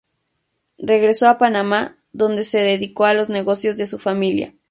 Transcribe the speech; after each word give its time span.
Regresó 0.79 1.29
a 1.29 1.37
Panamá, 1.37 1.99
donde 2.11 2.43
se 2.43 2.57
dedicó 2.57 3.05
a 3.05 3.13
los 3.13 3.29
negocios 3.29 3.77
de 3.77 3.85
su 3.85 3.99
familia. 3.99 4.55